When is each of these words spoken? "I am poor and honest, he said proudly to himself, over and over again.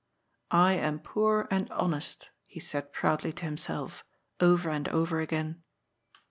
"I 0.49 0.73
am 0.77 0.97
poor 0.97 1.47
and 1.51 1.69
honest, 1.69 2.31
he 2.47 2.59
said 2.59 2.91
proudly 2.91 3.31
to 3.33 3.45
himself, 3.45 4.03
over 4.39 4.67
and 4.71 4.89
over 4.89 5.19
again. 5.19 5.61